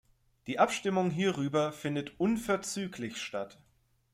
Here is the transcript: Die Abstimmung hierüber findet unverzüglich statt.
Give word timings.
Die 0.47 0.57
Abstimmung 0.57 1.11
hierüber 1.11 1.71
findet 1.71 2.19
unverzüglich 2.19 3.17
statt. 3.21 3.59